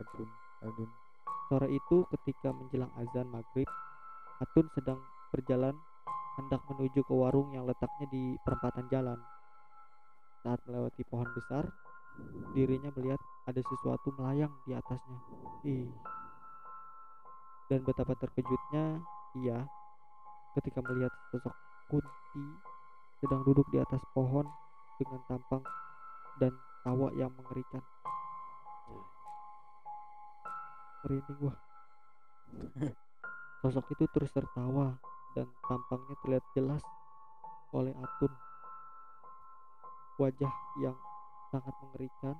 Adun. 0.00 0.28
Adun. 0.62 1.01
Sore 1.48 1.68
itu 1.68 2.06
ketika 2.16 2.52
menjelang 2.52 2.90
azan 2.96 3.28
maghrib, 3.28 3.68
Atun 4.42 4.66
sedang 4.74 4.98
berjalan 5.30 5.76
hendak 6.40 6.60
menuju 6.66 7.04
ke 7.06 7.14
warung 7.14 7.54
yang 7.54 7.62
letaknya 7.68 8.08
di 8.10 8.34
perempatan 8.42 8.88
jalan. 8.90 9.18
Saat 10.42 10.58
melewati 10.66 11.06
pohon 11.06 11.30
besar, 11.36 11.64
dirinya 12.56 12.90
melihat 12.98 13.20
ada 13.46 13.62
sesuatu 13.62 14.10
melayang 14.18 14.50
di 14.66 14.74
atasnya. 14.74 15.18
Ih. 15.62 15.90
Dan 17.70 17.86
betapa 17.86 18.18
terkejutnya 18.18 18.98
ia 19.38 19.64
ketika 20.58 20.84
melihat 20.84 21.12
sosok 21.32 21.54
Kunti 21.88 22.46
sedang 23.20 23.44
duduk 23.44 23.68
di 23.70 23.78
atas 23.78 24.00
pohon 24.16 24.48
dengan 24.98 25.20
tampang 25.28 25.62
dan 26.40 26.52
tawa 26.82 27.12
yang 27.14 27.30
mengerikan. 27.36 27.84
Merinding 31.02 31.36
gua. 31.38 31.54
Sosok 33.62 33.94
itu 33.94 34.04
terus 34.10 34.30
tertawa 34.34 34.98
dan 35.34 35.46
tampangnya 35.66 36.14
terlihat 36.22 36.44
jelas 36.54 36.82
oleh 37.74 37.94
Atun. 37.94 38.32
Wajah 40.18 40.54
yang 40.82 40.96
sangat 41.50 41.74
mengerikan 41.82 42.36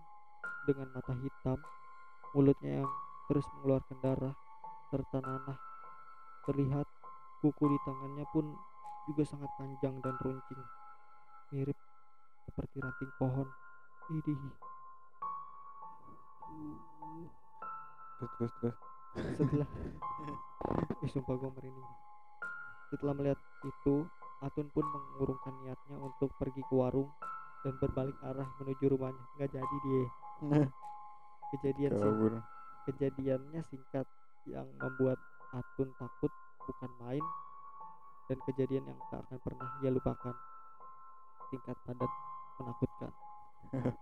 dengan 0.66 0.88
mata 0.94 1.14
hitam, 1.14 1.58
mulutnya 2.34 2.84
yang 2.84 2.90
terus 3.26 3.46
mengeluarkan 3.56 3.98
darah 4.02 4.34
serta 4.92 5.18
nanah 5.24 5.58
terlihat 6.44 6.86
kuku 7.40 7.64
di 7.70 7.78
tangannya 7.86 8.26
pun 8.30 8.44
juga 9.08 9.24
sangat 9.26 9.50
panjang 9.58 9.94
dan 10.04 10.14
runcing 10.20 10.62
mirip 11.50 11.78
seperti 12.46 12.76
ranting 12.78 13.12
pohon 13.18 13.48
idih 14.12 14.38
terus 18.22 18.32
terus 18.38 18.52
terus. 18.62 18.76
Setelah 19.34 19.68
eh 21.02 21.10
sumpah 21.10 21.34
gue 21.34 21.50
merinding 21.58 21.90
setelah 22.92 23.16
melihat 23.16 23.40
itu 23.64 24.04
Atun 24.42 24.66
pun 24.74 24.82
mengurungkan 24.82 25.54
niatnya 25.62 26.02
untuk 26.02 26.34
pergi 26.34 26.66
ke 26.66 26.74
warung 26.74 27.06
dan 27.62 27.78
berbalik 27.78 28.18
arah 28.26 28.46
menuju 28.58 28.90
rumahnya. 28.90 29.22
Nggak 29.38 29.54
jadi 29.54 29.76
dia. 29.86 30.04
Kejadian 31.54 31.92
sing- 31.94 32.02
kabur. 32.02 32.32
kejadiannya 32.82 33.60
singkat 33.70 34.06
yang 34.50 34.66
membuat 34.82 35.18
Atun 35.54 35.94
takut 35.94 36.32
bukan 36.66 36.90
main 37.06 37.24
dan 38.26 38.38
kejadian 38.50 38.82
yang 38.82 38.98
tak 39.14 39.22
akan 39.30 39.38
pernah 39.46 39.68
ia 39.78 39.94
lupakan. 39.94 40.34
Singkat 41.54 41.76
padat 41.86 42.12
menakutkan. 42.58 43.12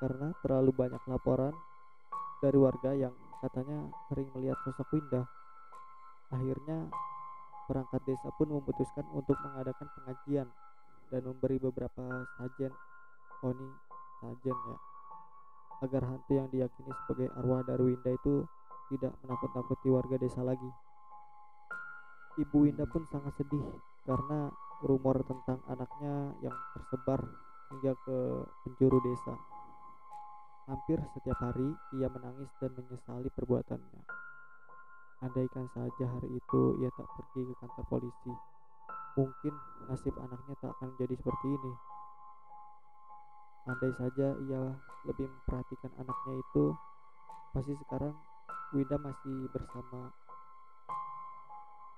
Karena 0.00 0.28
terlalu 0.38 0.70
banyak 0.70 1.02
laporan 1.10 1.54
dari 2.38 2.58
warga 2.62 2.94
yang 2.94 3.14
katanya 3.42 3.90
sering 4.10 4.28
melihat 4.36 4.58
sosok 4.62 4.86
Winda 4.94 5.26
akhirnya 6.30 6.90
perangkat 7.64 8.02
desa 8.04 8.28
pun 8.36 8.48
memutuskan 8.52 9.06
untuk 9.14 9.38
mengadakan 9.40 9.88
pengajian 9.98 10.48
dan 11.08 11.20
memberi 11.24 11.56
beberapa 11.58 12.28
sajen 12.36 12.72
oh 13.44 13.52
ini 13.52 13.68
sajen 14.20 14.56
ya 14.56 14.76
agar 15.84 16.02
hantu 16.06 16.32
yang 16.32 16.48
diyakini 16.48 16.92
sebagai 17.04 17.28
arwah 17.36 17.60
dari 17.66 17.92
Winda 17.92 18.10
itu 18.14 18.46
tidak 18.92 19.12
menakut-nakuti 19.24 19.88
warga 19.90 20.16
desa 20.16 20.40
lagi. 20.40 20.70
Ibu 22.40 22.56
Winda 22.66 22.84
pun 22.88 23.04
sangat 23.08 23.36
sedih 23.36 23.62
karena 24.04 24.50
rumor 24.84 25.22
tentang 25.24 25.60
anaknya 25.70 26.34
yang 26.42 26.56
tersebar 26.74 27.20
hingga 27.72 27.92
ke 28.04 28.16
penjuru 28.66 28.98
desa. 29.04 29.34
Hampir 30.64 30.96
setiap 31.12 31.36
hari 31.44 31.76
ia 32.00 32.08
menangis 32.08 32.48
dan 32.56 32.72
menyesali 32.72 33.28
perbuatannya. 33.36 34.00
Andaikan 35.20 35.68
saja 35.76 36.04
hari 36.08 36.40
itu 36.40 36.62
ia 36.80 36.88
tak 36.96 37.04
pergi 37.04 37.44
ke 37.44 37.54
kantor 37.60 37.84
polisi, 37.92 38.32
mungkin 39.12 39.52
nasib 39.92 40.16
anaknya 40.16 40.56
tak 40.64 40.72
akan 40.72 40.96
menjadi 40.96 41.20
seperti 41.20 41.46
ini. 41.52 41.72
Andai 43.68 43.92
saja 44.00 44.28
ia 44.40 44.62
lebih 45.04 45.28
memperhatikan 45.28 45.92
anaknya 46.00 46.34
itu, 46.40 46.64
pasti 47.52 47.72
sekarang 47.84 48.16
Winda 48.72 48.96
masih 48.96 49.36
bersama 49.52 50.16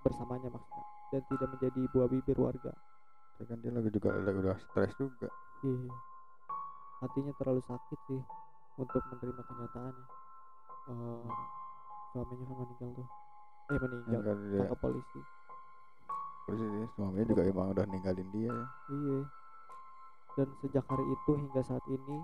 bersamanya 0.02 0.50
maksudnya 0.50 0.85
dan 1.14 1.23
tidak 1.30 1.49
menjadi 1.54 1.82
buah 1.94 2.08
bibir 2.11 2.38
warga. 2.38 2.75
ya 3.38 3.44
kan 3.46 3.58
dia 3.62 3.70
lagi 3.70 3.90
juga 3.94 4.11
udah 4.11 4.58
stres 4.58 4.90
juga 4.99 5.28
Iya. 5.62 5.92
Hatinya 7.04 7.32
terlalu 7.37 7.62
sakit 7.62 7.99
sih 8.08 8.23
untuk 8.76 9.02
menerima 9.12 9.42
kenyataannya. 9.42 10.06
Eh, 10.87 11.28
suaminya 12.12 12.45
kan 12.47 12.56
meninggal 12.62 12.90
tuh. 12.95 13.09
Eh 13.73 13.78
meninggal. 13.80 14.21
Tangkap 14.23 14.80
polisi. 14.80 15.21
polisi 16.47 16.62
dia 16.62 16.87
suaminya 16.95 17.26
juga 17.26 17.42
emang 17.42 17.75
udah 17.75 17.85
ninggalin 17.90 18.28
dia 18.30 18.54
ya 18.54 18.66
Iya. 18.95 19.21
Dan 20.37 20.49
sejak 20.62 20.85
hari 20.87 21.02
itu 21.11 21.30
hingga 21.33 21.64
saat 21.64 21.83
ini, 21.88 22.18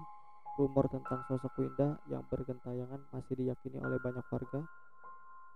rumor 0.61 0.85
tentang 0.92 1.25
sosok 1.26 1.56
Winda 1.59 1.97
yang 2.12 2.23
bergentayangan 2.28 3.00
masih 3.09 3.35
diyakini 3.40 3.80
oleh 3.80 3.97
banyak 3.99 4.23
warga. 4.28 4.61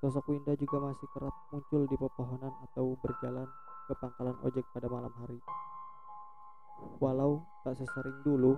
Sosok 0.00 0.24
Winda 0.32 0.56
juga 0.56 0.80
masih 0.80 1.06
kerap 1.12 1.36
muncul 1.52 1.84
di 1.84 1.96
pepohonan 2.00 2.52
atau 2.64 2.96
berjalan 3.04 3.46
ke 3.86 3.92
pangkalan 4.00 4.36
ojek 4.42 4.64
pada 4.72 4.88
malam 4.88 5.12
hari. 5.20 5.38
Walau 6.98 7.44
tak 7.62 7.76
sesering 7.76 8.24
dulu, 8.24 8.56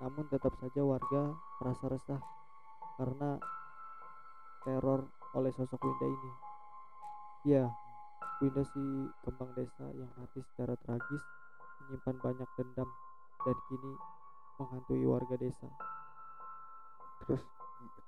namun 0.00 0.24
tetap 0.32 0.56
saja 0.56 0.80
warga 0.80 1.30
merasa 1.60 1.84
resah 1.92 2.20
karena 2.96 3.36
teror 4.64 5.04
oleh 5.36 5.52
sosok 5.52 5.80
Winda 5.84 6.08
ini. 6.08 6.32
Ya, 7.44 7.68
Winda 8.40 8.64
si 8.64 8.80
kembang 9.24 9.52
desa 9.56 9.84
yang 9.96 10.08
mati 10.16 10.40
secara 10.52 10.76
tragis 10.84 11.22
menyimpan 11.84 12.16
banyak 12.20 12.48
dendam 12.56 12.88
dan 13.44 13.56
kini 13.68 13.92
menghantui 14.60 15.04
warga 15.04 15.36
desa. 15.40 15.68
terus 17.20 17.44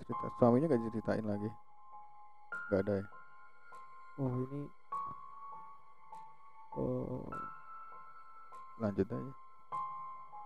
cerita 0.00 0.26
suaminya 0.40 0.72
gak 0.72 0.83
ceritain 0.88 1.24
lagi 1.24 1.48
gak 2.72 2.81
ada 2.88 2.94
ya 3.00 3.07
Oh 4.20 4.33
ini 4.37 4.61
oh 6.76 7.24
lanjut 8.81 9.09
aja 9.09 9.33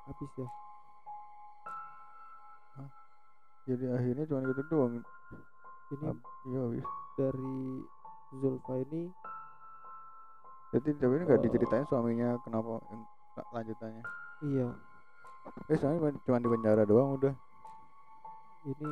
habis 0.07 0.31
ya. 0.39 0.66
Jadi 3.67 3.85
akhirnya 3.93 4.25
cuma 4.25 4.41
gitu 4.47 4.63
doang. 4.71 5.03
Ini 5.87 6.05
Ab- 6.07 6.27
iya 6.47 6.59
habis 6.67 6.87
dari 7.15 7.57
Zulfa 8.39 8.75
ini 8.81 9.03
jadi 10.75 10.89
tapi 10.99 11.15
ini 11.15 11.25
gak 11.25 11.39
Oh. 11.39 11.45
diceritain 11.47 11.87
suaminya 11.87 12.29
kenapa 12.43 12.83
lanjutannya. 13.55 14.03
Iya. 14.43 14.69
Eh 15.71 15.79
suaminya 15.79 16.11
cuma 16.23 16.39
di 16.39 16.49
penjara 16.51 16.83
doang 16.83 17.15
udah. 17.17 17.35
Ini 18.67 18.91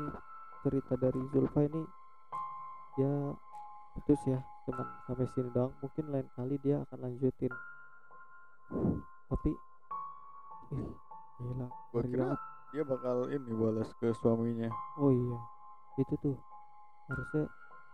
cerita 0.62 0.94
dari 0.94 1.18
Zulfa 1.34 1.60
ini 1.62 1.82
ya 2.94 3.34
putus 3.94 4.22
ya 4.26 4.38
cuman 4.64 4.86
sampai 5.04 5.26
sini 5.34 5.50
doang. 5.50 5.74
Mungkin 5.82 6.04
lain 6.08 6.26
kali 6.34 6.56
dia 6.62 6.78
akan 6.82 6.98
lanjutin. 7.02 7.52
Tapi 9.28 9.50
ih, 10.72 10.86
gila 11.36 11.66
ngeri 11.90 12.08
kira. 12.08 12.26
Dia 12.74 12.82
bakal 12.82 13.30
ini 13.30 13.54
balas 13.54 13.86
ke 14.02 14.10
suaminya. 14.18 14.66
Oh 14.98 15.14
iya 15.14 15.38
itu 15.94 16.10
tuh 16.18 16.34
harusnya 17.06 17.46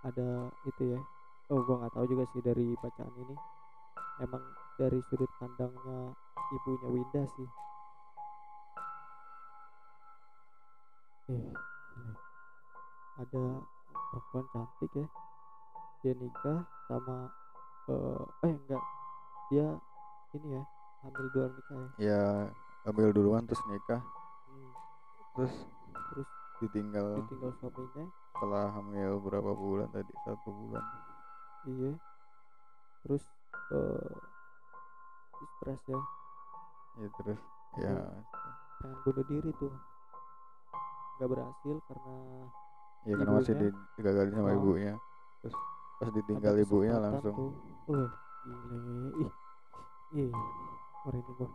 ada 0.09 0.49
itu 0.65 0.97
ya. 0.97 1.01
Oh 1.53 1.61
gua 1.69 1.85
nggak 1.85 1.93
tahu 1.93 2.09
juga 2.09 2.25
sih 2.33 2.41
dari 2.41 2.73
bacaan 2.81 3.13
ini. 3.21 3.37
Emang 4.25 4.41
dari 4.81 4.97
sudut 5.13 5.29
pandangnya 5.37 6.17
ibunya 6.57 6.89
Winda 6.89 7.23
sih. 7.29 7.49
Eh 11.29 11.53
ada 13.21 13.45
perempuan 13.93 14.45
cantik 14.57 14.93
ya. 14.97 15.07
Dia 16.01 16.17
nikah 16.17 16.65
sama 16.89 17.29
eh 17.93 18.49
eh 18.49 18.53
enggak. 18.57 18.85
Dia 19.53 19.77
ini 20.41 20.57
ya 20.57 20.63
hamil 21.05 21.27
dua 21.37 21.47
nikah 21.53 21.77
ya. 21.77 21.89
Ya 22.01 22.23
ambil 22.89 23.13
duluan 23.13 23.45
terus 23.45 23.61
nikah 23.69 24.01
terus 25.35 25.55
terus? 26.11 26.29
ditinggal 26.61 27.07
ditinggal 27.25 27.53
suaminya? 27.59 28.05
setelah 28.35 28.67
hamil 28.73 29.21
berapa 29.21 29.53
bulan 29.53 29.89
tadi? 29.93 30.13
Satu 30.25 30.49
bulan. 30.49 30.85
Iya. 31.69 31.93
Terus 33.05 33.25
eh 33.71 34.13
stres 35.61 35.81
ya? 35.89 36.01
Ya 37.01 37.09
terus 37.21 37.41
ya. 37.79 37.95
Pengen 38.81 38.97
bunuh 39.05 39.25
diri 39.29 39.51
tuh. 39.57 39.73
Nggak 41.17 41.29
berhasil 41.31 41.77
karena 41.85 42.17
ya 43.05 43.15
karena 43.17 43.33
masih 43.37 43.55
digagalin 43.97 44.35
sama 44.35 44.51
Oh. 44.51 44.57
ibunya. 44.57 44.95
Terus 45.45 45.57
pas 46.01 46.11
ditinggal 46.13 46.55
ibunya 46.59 46.97
langsung. 46.97 47.37
tuh. 47.37 47.51
Wih, 47.89 48.09
gile 48.45 48.77
ih 49.21 49.31
ih 50.25 50.31
merinding 51.05 51.37
gua 51.37 51.49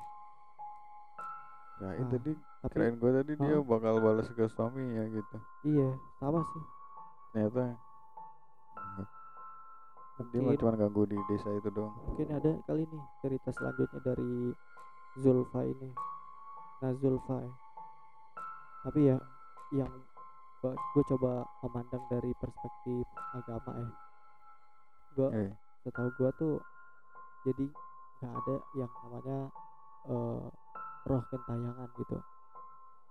ya 1.75 1.89
itu 1.99 2.03
Ah, 2.07 2.09
tadi 2.15 2.31
tapi 2.63 2.73
kirain 2.73 2.95
gue 2.95 3.11
tadi 3.11 3.33
dia 3.35 3.55
bakal 3.61 3.93
balas 3.99 4.27
ke 4.31 4.45
suaminya 4.47 5.03
gitu. 5.11 5.38
Iya 5.67 5.89
sama 6.23 6.39
sih. 6.55 6.63
Ternyata 7.35 7.63
enggak. 8.75 9.07
dia 10.31 10.39
mah 10.39 10.43
mungkin 10.47 10.59
cuma 10.63 10.73
ganggu 10.79 11.03
di 11.11 11.17
desa 11.27 11.49
itu 11.51 11.69
doang. 11.75 11.91
mungkin 12.07 12.27
ada 12.31 12.51
kali 12.63 12.83
nih 12.88 13.03
cerita 13.19 13.49
selanjutnya 13.51 13.99
dari 13.99 14.31
Zulfa 15.19 15.61
ini. 15.67 15.89
Nah 16.79 16.91
Zulfa 17.03 17.35
ya. 17.43 17.53
tapi 18.85 18.99
ya 19.09 19.17
yang 19.73 19.91
gue 20.65 21.03
coba 21.11 21.43
memandang 21.61 22.01
dari 22.07 22.31
perspektif 22.39 23.03
agama 23.35 23.71
ya. 23.75 23.89
Gue 25.13 25.27
eh 25.35 25.51
setahu 25.83 26.09
gue 26.17 26.29
tuh 26.39 26.55
jadi 27.45 27.65
nggak 28.17 28.33
ada 28.41 28.55
yang 28.73 28.91
namanya 29.05 29.39
eh, 30.09 30.45
roh 31.05 31.21
gentayangan 31.29 31.89
gitu. 32.01 32.17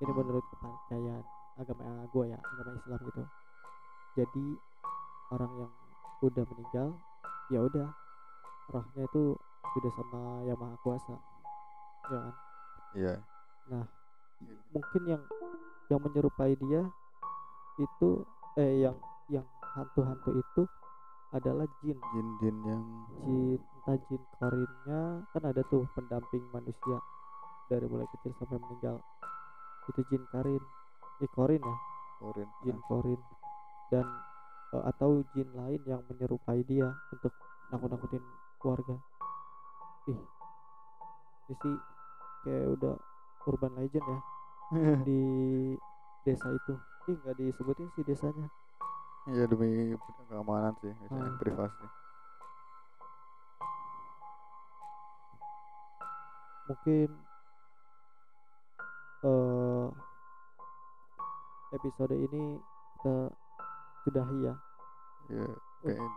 Ini 0.03 0.11
Hmm. 0.11 0.19
menurut 0.21 0.45
kepercayaan 0.51 1.25
agama 1.55 2.05
gue 2.11 2.25
ya 2.35 2.39
agama 2.43 2.71
Islam 2.75 3.01
gitu. 3.07 3.23
Jadi 4.19 4.47
orang 5.31 5.53
yang 5.59 5.73
udah 6.23 6.45
meninggal 6.51 6.89
ya 7.53 7.59
udah 7.63 7.89
rohnya 8.71 9.03
itu 9.07 9.39
sudah 9.75 9.93
sama 9.95 10.21
yang 10.47 10.59
maha 10.59 10.77
kuasa 10.83 11.15
ya 12.11 12.19
kan? 12.21 12.35
Iya. 12.95 13.15
Mungkin 14.75 15.03
yang 15.07 15.23
yang 15.89 16.01
menyerupai 16.03 16.59
dia 16.59 16.83
itu 17.79 18.09
eh 18.59 18.83
yang 18.87 18.97
yang 19.31 19.47
hantu-hantu 19.75 20.35
itu 20.35 20.63
adalah 21.35 21.67
jin. 21.83 21.99
Jin-jin 22.15 22.57
yang 22.67 22.85
jin 23.27 23.59
entah 23.59 23.99
jin 24.11 24.23
korinnya 24.39 25.01
kan 25.35 25.43
ada 25.43 25.63
tuh 25.67 25.87
pendamping 25.99 26.43
manusia 26.55 26.99
dari 27.69 27.87
mulai 27.89 28.09
kecil 28.13 28.33
sampai 28.37 28.61
meninggal. 28.61 29.01
Itu 29.89 30.01
jin 30.09 30.25
karin. 30.33 30.63
Eh 31.23 31.31
korin 31.33 31.63
ya? 31.63 31.77
Korin 32.21 32.49
jin 32.65 32.77
Nah, 32.77 32.85
korin. 32.89 33.21
Dan 33.93 34.07
eh, 34.75 34.85
atau 34.91 35.23
jin 35.33 35.49
lain 35.55 35.81
yang 35.87 36.03
menyerupai 36.09 36.65
dia 36.67 36.93
untuk 37.13 37.33
nakut-nakutin 37.73 38.23
keluarga. 38.61 38.97
Ih. 40.09 40.21
Ini 41.45 41.55
sih 41.61 41.77
kayak 42.45 42.67
udah 42.81 42.95
urban 43.49 43.73
legend 43.77 44.05
ya. 44.05 44.19
Di 45.09 45.21
desa 46.25 46.49
itu. 46.53 46.75
Ih 47.13 47.17
nggak 47.21 47.37
disebutin 47.37 47.89
sih 47.97 48.05
desanya. 48.05 48.49
Iya 49.25 49.49
demi 49.49 49.97
keamanan 50.29 50.77
sih, 50.85 50.93
misalnya 51.01 51.33
Hmm. 51.33 51.41
privasi. 51.41 51.87
mungkin 56.65 57.09
eh 59.25 59.87
episode 61.75 62.15
ini 62.15 62.61
kita 63.01 63.17
sudahi 64.05 64.39
ya. 64.47 64.55
Iya, 65.33 65.49
kayaknya 65.81 66.09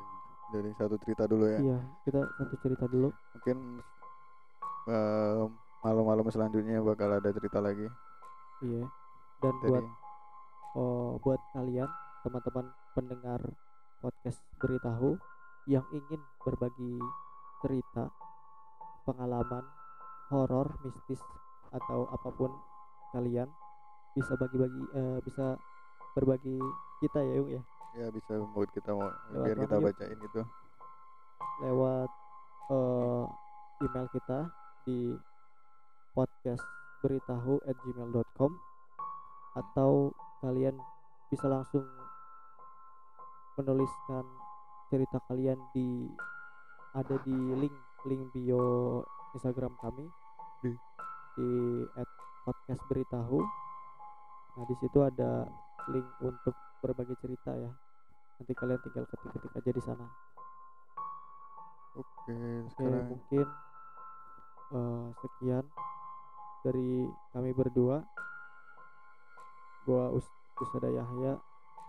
dari 0.48 0.72
satu 0.80 0.96
cerita 1.04 1.24
dulu 1.28 1.46
ya. 1.48 1.60
iya 1.60 1.80
kita 2.04 2.22
satu 2.40 2.56
cerita 2.64 2.86
dulu. 2.88 3.10
Mungkin 3.36 3.58
eh, 4.92 5.44
malam-malam 5.84 6.28
selanjutnya 6.32 6.84
bakal 6.84 7.16
ada 7.16 7.30
cerita 7.32 7.60
lagi. 7.64 7.88
Iya. 8.64 8.84
Dan 9.38 9.54
dari 9.62 9.70
buat 9.72 9.86
oh, 10.76 11.16
buat 11.22 11.42
kalian 11.54 11.90
teman-teman 12.26 12.66
pendengar 12.98 13.42
podcast 14.02 14.42
beritahu 14.60 15.16
yang 15.68 15.84
ingin 15.92 16.22
berbagi 16.44 16.96
cerita 17.64 18.12
pengalaman 19.04 19.64
horor 20.32 20.76
mistis 20.84 21.22
atau 21.72 22.08
apa 22.12 22.30
pun 22.36 22.52
kalian 23.14 23.50
bisa 24.14 24.34
bagi-bagi 24.36 24.84
eh, 24.98 25.20
bisa 25.24 25.56
berbagi 26.18 26.58
kita 27.00 27.20
ya 27.22 27.34
Yung 27.38 27.50
ya 27.54 27.62
ya 27.98 28.08
bisa 28.14 28.38
buat 28.54 28.70
kita 28.74 28.94
mau 28.94 29.10
Lewat 29.34 29.46
biar 29.46 29.58
kita 29.66 29.76
Yuk? 29.78 29.86
bacain 29.90 30.20
itu. 30.22 30.42
lewat 31.58 32.10
eh, 32.70 33.24
email 33.86 34.08
kita 34.14 34.40
di 34.86 35.00
podcast 36.14 36.66
beritahu 37.02 37.62
at 37.66 37.78
gmail.com 37.86 38.52
atau 39.58 40.14
kalian 40.42 40.78
bisa 41.30 41.46
langsung 41.50 41.86
menuliskan 43.58 44.26
cerita 44.90 45.18
kalian 45.30 45.58
di 45.74 46.06
ada 46.94 47.18
di 47.26 47.36
link 47.58 47.76
link 48.06 48.24
bio 48.34 49.02
Instagram 49.34 49.74
kami 49.82 50.06
Di. 50.62 50.72
di 51.38 51.50
at 51.98 52.10
podcast 52.48 52.80
beritahu 52.88 53.44
nah 54.56 54.64
di 54.64 54.76
situ 54.80 55.04
ada 55.04 55.44
link 55.92 56.08
untuk 56.24 56.56
berbagi 56.80 57.12
cerita 57.20 57.52
ya 57.52 57.68
nanti 58.40 58.54
kalian 58.56 58.80
tinggal 58.80 59.04
ketik-ketik 59.06 59.52
aja 59.52 59.72
di 59.74 59.84
sana 59.84 60.08
Oke, 61.98 62.30
Oke, 62.30 62.70
sekarang 62.78 63.10
mungkin 63.10 63.48
eh, 64.70 65.08
sekian 65.18 65.66
dari 66.62 67.10
kami 67.34 67.50
berdua. 67.58 68.06
Gua 69.82 70.14
Us 70.14 70.30
Usada 70.62 70.94
Yahya, 70.94 71.42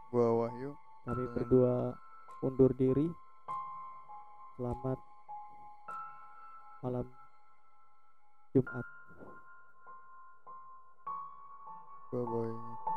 gua 0.09 0.29
Wahyu 0.33 0.73
kami 1.05 1.13
Dengan- 1.13 1.35
berdua 1.37 1.75
undur 2.41 2.73
diri. 2.73 3.05
Selamat 4.57 4.97
malam 6.81 7.05
Jumat. 8.57 8.87
Bye 12.13 12.25
bye. 12.27 12.88